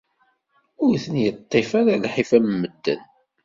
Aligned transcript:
Ur 0.85 0.93
ten-iṭṭif 1.03 1.69
ara 1.79 1.95
lḥif 2.03 2.29
am 2.37 2.47
medden. 2.61 3.01